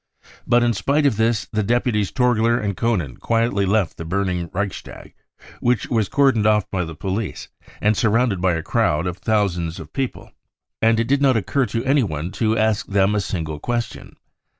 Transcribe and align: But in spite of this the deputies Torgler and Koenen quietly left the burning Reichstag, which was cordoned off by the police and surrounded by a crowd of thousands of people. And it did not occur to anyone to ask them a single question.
But 0.47 0.63
in 0.63 0.73
spite 0.73 1.05
of 1.05 1.17
this 1.17 1.45
the 1.45 1.61
deputies 1.61 2.11
Torgler 2.11 2.57
and 2.57 2.75
Koenen 2.75 3.17
quietly 3.19 3.67
left 3.67 3.97
the 3.97 4.03
burning 4.03 4.49
Reichstag, 4.51 5.13
which 5.59 5.91
was 5.91 6.09
cordoned 6.09 6.47
off 6.47 6.67
by 6.71 6.83
the 6.85 6.95
police 6.95 7.49
and 7.79 7.95
surrounded 7.95 8.41
by 8.41 8.53
a 8.55 8.63
crowd 8.63 9.05
of 9.05 9.17
thousands 9.19 9.79
of 9.79 9.93
people. 9.93 10.31
And 10.81 10.99
it 10.99 11.07
did 11.07 11.21
not 11.21 11.37
occur 11.37 11.67
to 11.67 11.85
anyone 11.85 12.31
to 12.41 12.57
ask 12.57 12.87
them 12.87 13.13
a 13.13 13.21
single 13.21 13.59
question. 13.59 14.15